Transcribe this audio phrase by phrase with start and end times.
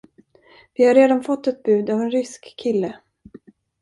[0.73, 2.95] Vi har redan fått ett bud av en rysk kille.